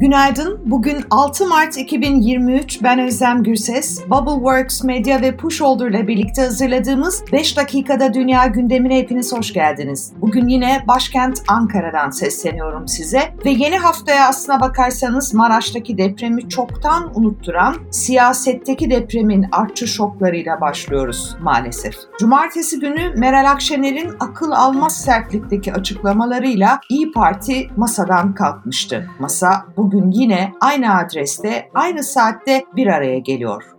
[0.00, 0.60] Günaydın.
[0.64, 2.82] Bugün 6 Mart 2023.
[2.82, 4.02] Ben Özlem Gürses.
[4.10, 10.12] Bubbleworks Medya ve Pushholder ile birlikte hazırladığımız 5 dakikada dünya gündemine hepiniz hoş geldiniz.
[10.20, 17.74] Bugün yine başkent Ankara'dan sesleniyorum size ve yeni haftaya aslına bakarsanız Maraş'taki depremi çoktan unutturan
[17.90, 21.94] siyasetteki depremin artçı şoklarıyla başlıyoruz maalesef.
[22.20, 29.06] Cumartesi günü Meral Akşener'in akıl almaz sertlikteki açıklamalarıyla İyi Parti masadan kalkmıştı.
[29.18, 33.77] Masa bu bugün yine aynı adreste, aynı saatte bir araya geliyor.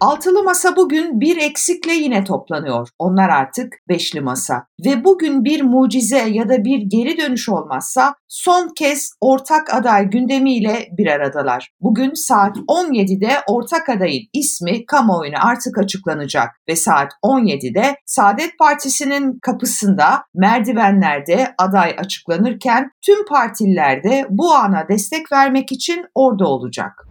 [0.00, 2.88] Altılı masa bugün bir eksikle yine toplanıyor.
[2.98, 4.66] Onlar artık beşli masa.
[4.84, 10.88] Ve bugün bir mucize ya da bir geri dönüş olmazsa son kez ortak aday gündemiyle
[10.98, 11.70] bir aradalar.
[11.80, 20.24] Bugün saat 17'de ortak adayın ismi kamuoyuna artık açıklanacak ve saat 17'de Saadet Partisi'nin kapısında
[20.34, 27.06] merdivenlerde aday açıklanırken tüm partililer de bu ana destek vermek için orada olacak.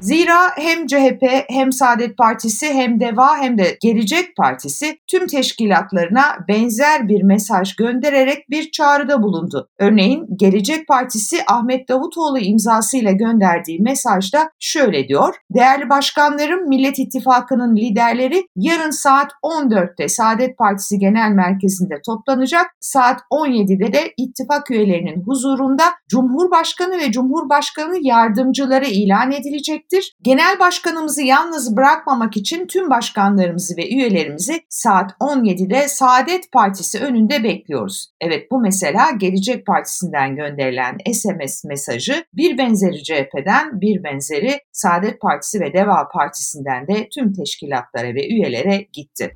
[0.00, 7.08] Zira hem CHP hem Saadet Partisi hem DEVA hem de Gelecek Partisi tüm teşkilatlarına benzer
[7.08, 9.68] bir mesaj göndererek bir çağrıda bulundu.
[9.78, 15.34] Örneğin Gelecek Partisi Ahmet Davutoğlu imzasıyla gönderdiği mesajda şöyle diyor.
[15.50, 22.66] Değerli başkanlarım Millet İttifakı'nın liderleri yarın saat 14'te Saadet Partisi Genel Merkezi'nde toplanacak.
[22.80, 30.16] Saat 17'de de ittifak üyelerinin huzurunda Cumhurbaşkanı ve Cumhurbaşkanı yardımcıları ilan edilecektir edecektir.
[30.22, 38.12] Genel başkanımızı yalnız bırakmamak için tüm başkanlarımızı ve üyelerimizi saat 17'de Saadet Partisi önünde bekliyoruz.
[38.20, 45.60] Evet bu mesela Gelecek Partisi'nden gönderilen SMS mesajı bir benzeri CHP'den bir benzeri Saadet Partisi
[45.60, 49.34] ve Deva Partisi'nden de tüm teşkilatlara ve üyelere gitti.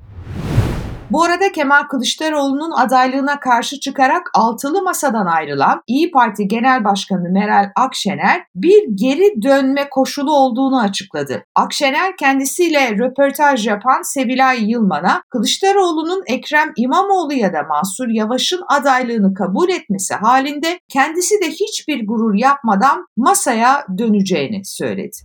[1.11, 7.69] Bu arada Kemal Kılıçdaroğlu'nun adaylığına karşı çıkarak altılı masadan ayrılan İyi Parti Genel Başkanı Meral
[7.75, 11.43] Akşener bir geri dönme koşulu olduğunu açıkladı.
[11.55, 19.69] Akşener kendisiyle röportaj yapan Sevilay Yılman'a Kılıçdaroğlu'nun Ekrem İmamoğlu ya da Mansur Yavaş'ın adaylığını kabul
[19.69, 25.17] etmesi halinde kendisi de hiçbir gurur yapmadan masaya döneceğini söyledi.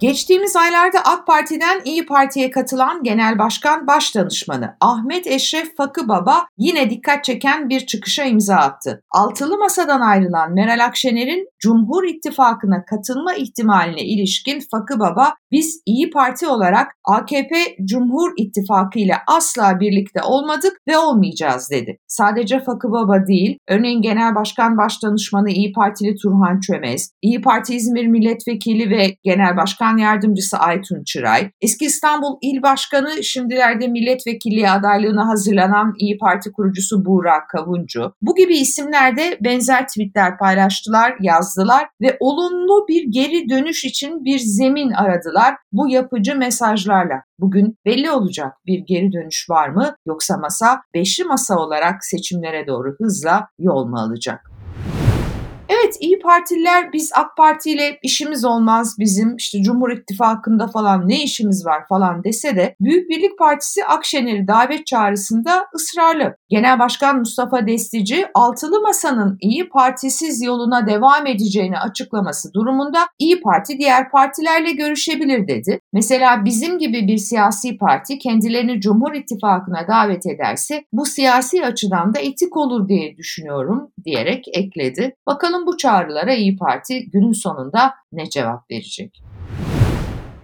[0.00, 6.90] Geçtiğimiz aylarda AK Parti'den İyi Parti'ye katılan Genel Başkan Başdanışmanı Ahmet Eşref Fakı Baba yine
[6.90, 9.02] dikkat çeken bir çıkışa imza attı.
[9.10, 16.46] Altılı masadan ayrılan Meral Akşener'in Cumhur İttifakı'na katılma ihtimaline ilişkin Fakı Baba biz İyi Parti
[16.46, 21.98] olarak AKP Cumhur İttifakı ile asla birlikte olmadık ve olmayacağız dedi.
[22.06, 28.06] Sadece Fakı Baba değil, örneğin Genel Başkan Başdanışmanı İyi Partili Turhan Çömez, İyi Parti İzmir
[28.06, 35.28] Milletvekili ve Genel Başkan Başkan Yardımcısı Aytun Çıray, eski İstanbul İl Başkanı şimdilerde milletvekilliği adaylığına
[35.28, 38.12] hazırlanan İyi Parti kurucusu Buğra Kavuncu.
[38.22, 44.38] Bu gibi isimler de benzer tweetler paylaştılar, yazdılar ve olumlu bir geri dönüş için bir
[44.38, 47.22] zemin aradılar bu yapıcı mesajlarla.
[47.38, 52.96] Bugün belli olacak bir geri dönüş var mı yoksa masa beşli masa olarak seçimlere doğru
[53.00, 54.55] hızla yol mu alacak?
[55.68, 61.22] Evet İyi Partililer biz AK Parti ile işimiz olmaz bizim işte Cumhur İttifakı'nda falan ne
[61.22, 66.36] işimiz var falan dese de Büyük Birlik Partisi Akşener'i davet çağrısında ısrarlı.
[66.48, 73.78] Genel Başkan Mustafa Destici altılı masanın İyi Partisiz yoluna devam edeceğini açıklaması durumunda İyi Parti
[73.78, 75.80] diğer partilerle görüşebilir dedi.
[75.92, 82.18] Mesela bizim gibi bir siyasi parti kendilerini Cumhur İttifakı'na davet ederse bu siyasi açıdan da
[82.18, 85.16] etik olur diye düşünüyorum diyerek ekledi.
[85.26, 89.22] Bakalım bu çağrılara İyi Parti günün sonunda ne cevap verecek?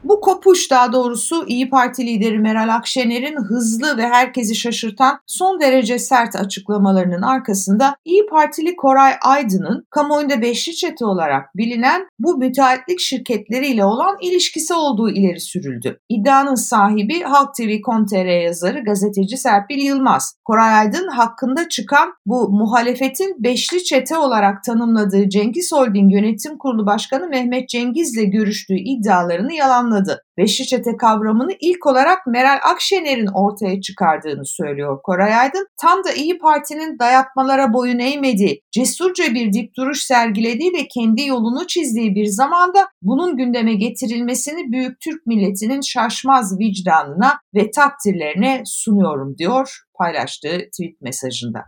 [0.04, 5.98] Bu kopuş daha doğrusu İyi Parti lideri Meral Akşener'in hızlı ve herkesi şaşırtan son derece
[5.98, 13.84] sert açıklamalarının arkasında İyi Partili Koray Aydın'ın kamuoyunda beşli çete olarak bilinen bu müteahhitlik şirketleriyle
[13.84, 15.98] olan ilişkisi olduğu ileri sürüldü.
[16.08, 20.34] İddianın sahibi Halk TV.com.tr yazarı gazeteci Serpil Yılmaz.
[20.44, 27.28] Koray Aydın hakkında çıkan bu muhalefetin beşli çete olarak tanımladığı Cengiz Holding Yönetim Kurulu Başkanı
[27.28, 30.22] Mehmet Cengiz'le görüştüğü iddialarını yalanladı anladı.
[30.38, 35.66] Beşli kavramını ilk olarak Meral Akşener'in ortaya çıkardığını söylüyor Koray Aydın.
[35.80, 41.66] Tam da İyi Parti'nin dayatmalara boyun eğmediği, cesurca bir dik duruş sergilediği ve kendi yolunu
[41.66, 49.78] çizdiği bir zamanda bunun gündeme getirilmesini büyük Türk milletinin şaşmaz vicdanına ve takdirlerine sunuyorum diyor
[49.98, 51.64] paylaştığı tweet mesajında.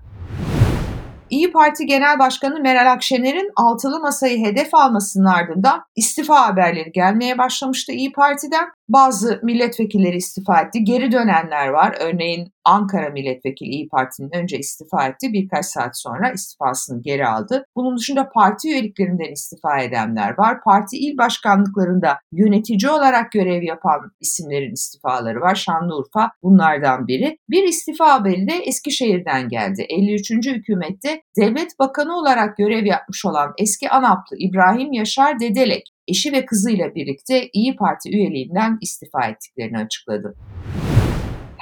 [1.31, 7.93] İyi Parti Genel Başkanı Meral Akşener'in altılı masayı hedef almasının ardından istifa haberleri gelmeye başlamıştı
[7.93, 8.69] İyi Parti'den.
[8.89, 10.85] Bazı milletvekilleri istifa etti.
[10.85, 11.97] Geri dönenler var.
[12.01, 15.33] Örneğin Ankara Milletvekili İyi Parti'nin önce istifa etti.
[15.33, 17.65] Birkaç saat sonra istifasını geri aldı.
[17.77, 20.61] Bunun dışında parti üyeliklerinden istifa edenler var.
[20.65, 25.55] Parti il başkanlıklarında yönetici olarak görev yapan isimlerin istifaları var.
[25.55, 27.39] Şanlıurfa bunlardan biri.
[27.51, 29.87] Bir istifa haberi de Eskişehir'den geldi.
[29.89, 30.31] 53.
[30.31, 36.95] hükümette devlet bakanı olarak görev yapmış olan eski ANAP'lı İbrahim Yaşar Dedelek eşi ve kızıyla
[36.95, 40.35] birlikte İyi Parti üyeliğinden istifa ettiklerini açıkladı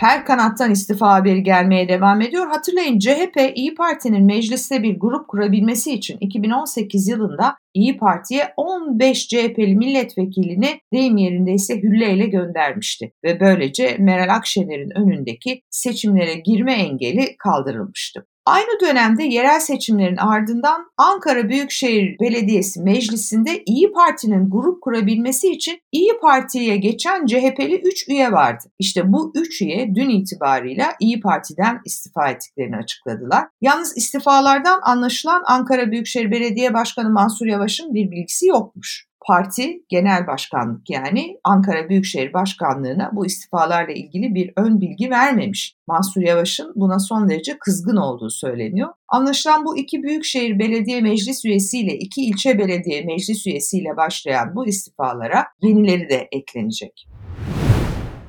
[0.02, 2.46] her kanattan istifa haberi gelmeye devam ediyor.
[2.46, 9.76] Hatırlayın CHP İyi Parti'nin mecliste bir grup kurabilmesi için 2018 yılında İyi Parti'ye 15 CHP'li
[9.76, 18.26] milletvekilini deyim yerinde ise hülleyle göndermişti ve böylece Meral Akşener'in önündeki seçimlere girme engeli kaldırılmıştı.
[18.46, 26.12] Aynı dönemde yerel seçimlerin ardından Ankara Büyükşehir Belediyesi Meclisi'nde İyi Parti'nin grup kurabilmesi için İyi
[26.22, 28.64] Parti'ye geçen CHP'li 3 üye vardı.
[28.78, 33.48] İşte bu 3 üye dün itibarıyla İyi Parti'den istifa ettiklerini açıkladılar.
[33.60, 40.90] Yalnız istifalardan anlaşılan Ankara Büyükşehir Belediye Başkanı Mansur Yavaş'ın bir bilgisi yokmuş parti genel başkanlık
[40.90, 45.76] yani Ankara Büyükşehir Başkanlığı'na bu istifalarla ilgili bir ön bilgi vermemiş.
[45.86, 48.88] Mansur Yavaş'ın buna son derece kızgın olduğu söyleniyor.
[49.08, 55.44] Anlaşılan bu iki büyükşehir belediye meclis üyesiyle iki ilçe belediye meclis üyesiyle başlayan bu istifalara
[55.62, 57.06] yenileri de eklenecek.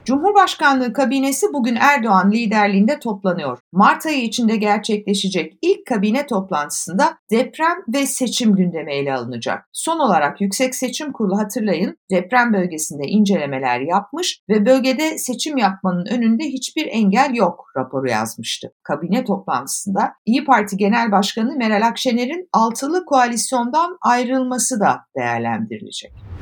[0.05, 3.59] Cumhurbaşkanlığı kabinesi bugün Erdoğan liderliğinde toplanıyor.
[3.71, 9.65] Mart ayı içinde gerçekleşecek ilk kabine toplantısında deprem ve seçim gündemi ele alınacak.
[9.71, 16.44] Son olarak Yüksek Seçim Kurulu hatırlayın deprem bölgesinde incelemeler yapmış ve bölgede seçim yapmanın önünde
[16.44, 18.73] hiçbir engel yok raporu yazmıştı.
[18.83, 26.32] Kabine toplantısında İyi Parti Genel Başkanı Meral Akşener'in altılı koalisyondan ayrılması da değerlendirilecek.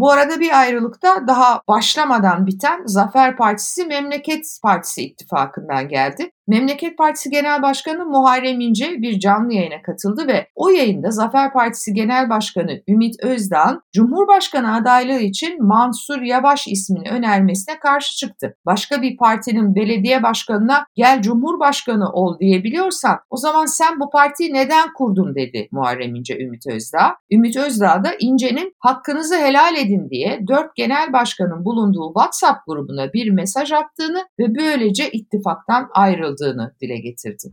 [0.00, 6.32] Bu arada bir ayrılıkta daha başlamadan biten Zafer Partisi Memleket Partisi ittifakından geldi.
[6.50, 11.94] Memleket Partisi Genel Başkanı Muharrem İnce bir canlı yayına katıldı ve o yayında Zafer Partisi
[11.94, 18.56] Genel Başkanı Ümit Özdağ'ın Cumhurbaşkanı adaylığı için Mansur Yavaş ismini önermesine karşı çıktı.
[18.66, 24.92] Başka bir partinin belediye başkanına gel Cumhurbaşkanı ol diyebiliyorsan o zaman sen bu partiyi neden
[24.96, 27.16] kurdun dedi Muharrem İnce Ümit Özdağ.
[27.30, 33.30] Ümit Özdağ da İnce'nin hakkınızı helal edin diye dört genel başkanın bulunduğu WhatsApp grubuna bir
[33.30, 37.52] mesaj attığını ve böylece ittifaktan ayrıldı yapıldığını dile getirdi.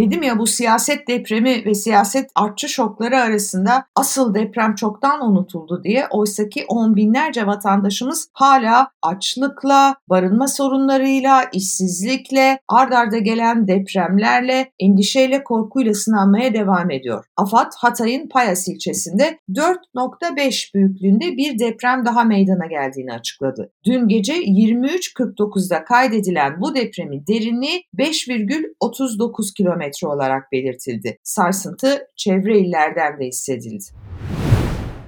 [0.00, 6.06] Dedim ya bu siyaset depremi ve siyaset artçı şokları arasında asıl deprem çoktan unutuldu diye
[6.10, 15.94] oysaki on binlerce vatandaşımız hala açlıkla, barınma sorunlarıyla, işsizlikle, ard arda gelen depremlerle, endişeyle, korkuyla
[15.94, 17.24] sınanmaya devam ediyor.
[17.36, 23.72] AFAD Hatay'ın Payas ilçesinde 4.5 büyüklüğünde bir deprem daha meydana geldiğini açıkladı.
[23.86, 31.18] Dün gece 23.49'da kaydedilen bu depremin derinliği 5,39 kilometre kilometre olarak belirtildi.
[31.22, 33.84] Sarsıntı çevre illerden de hissedildi.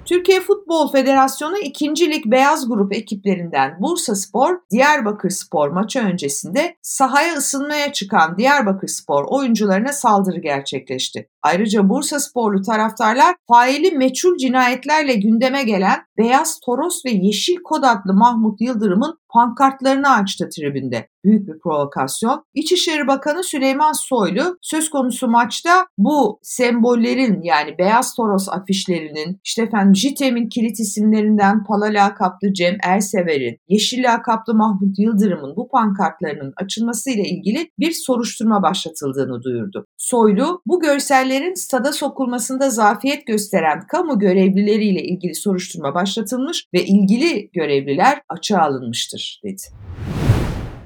[0.05, 2.11] Türkiye Futbol Federasyonu 2.
[2.11, 9.25] Lig Beyaz Grup ekiplerinden Bursa Spor, Diyarbakır Spor maçı öncesinde sahaya ısınmaya çıkan Diyarbakır Spor
[9.27, 11.29] oyuncularına saldırı gerçekleşti.
[11.41, 18.13] Ayrıca Bursa Sporlu taraftarlar faili meçhul cinayetlerle gündeme gelen Beyaz Toros ve Yeşil Kod adlı
[18.13, 21.07] Mahmut Yıldırım'ın pankartlarını açtı tribünde.
[21.23, 22.45] Büyük bir provokasyon.
[22.53, 29.95] İçişleri Bakanı Süleyman Soylu söz konusu maçta bu sembollerin yani Beyaz Toros afişlerinin işte efendim
[29.95, 37.69] JITEM'in kilit isimlerinden Pala lakaplı Cem Ersever'in, Yeşil lakaplı Mahmut Yıldırım'ın bu pankartlarının açılmasıyla ilgili
[37.79, 39.85] bir soruşturma başlatıldığını duyurdu.
[39.97, 48.21] Soylu bu görsellerin stada sokulmasında zafiyet gösteren kamu görevlileriyle ilgili soruşturma başlatılmış ve ilgili görevliler
[48.29, 49.61] açığa alınmıştır dedi.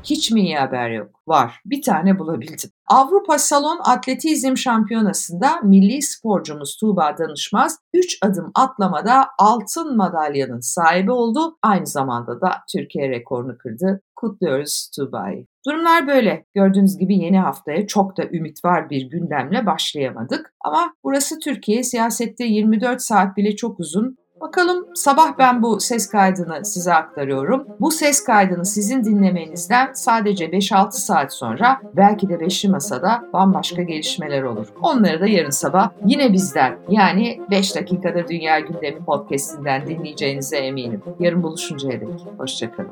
[0.09, 1.09] Hiç mi iyi haber yok?
[1.27, 1.61] Var.
[1.65, 2.69] Bir tane bulabildim.
[2.87, 11.57] Avrupa Salon Atletizm Şampiyonası'nda milli sporcumuz Tuğba Danışmaz 3 adım atlamada altın madalyanın sahibi oldu.
[11.63, 14.01] Aynı zamanda da Türkiye rekorunu kırdı.
[14.15, 15.45] Kutluyoruz Tuğba'yı.
[15.67, 16.45] Durumlar böyle.
[16.55, 20.53] Gördüğünüz gibi yeni haftaya çok da ümit var bir gündemle başlayamadık.
[20.65, 21.83] Ama burası Türkiye.
[21.83, 24.17] Siyasette 24 saat bile çok uzun.
[24.41, 27.67] Bakalım sabah ben bu ses kaydını size aktarıyorum.
[27.79, 34.43] Bu ses kaydını sizin dinlemenizden sadece 5-6 saat sonra belki de Beşli Masa'da bambaşka gelişmeler
[34.43, 34.67] olur.
[34.81, 41.03] Onları da yarın sabah yine bizden yani 5 dakikada Dünya Gündemi podcast'inden dinleyeceğinize eminim.
[41.19, 42.09] Yarın buluşuncaya dek.
[42.37, 42.91] Hoşçakalın.